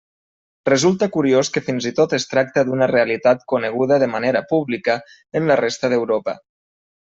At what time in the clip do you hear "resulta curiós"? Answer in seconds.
0.69-1.51